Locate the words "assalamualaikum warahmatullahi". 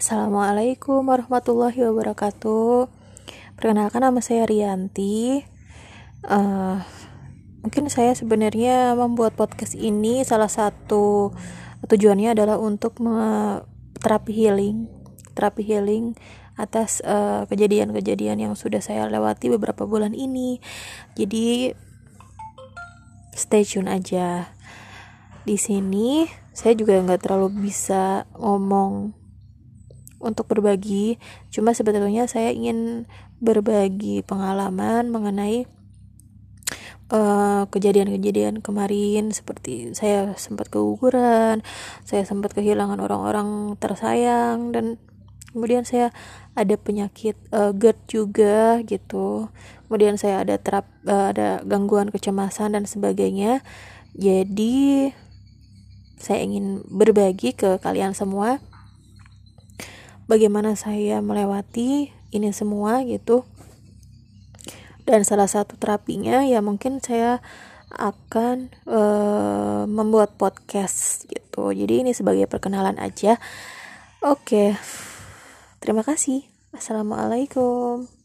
0.00-1.76